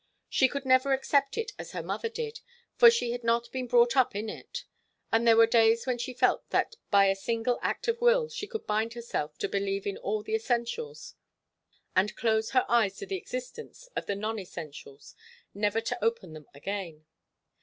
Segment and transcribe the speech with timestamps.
[0.27, 2.39] She never could accept it as her mother did,
[2.75, 4.65] for she had not been brought up in it,
[5.11, 8.47] but there were days when she felt that by a single act of will she
[8.47, 11.13] could bind herself to believe in all the essentials,
[11.95, 15.13] and close her eyes to the existence of the non essentials,
[15.53, 17.05] never to open them again.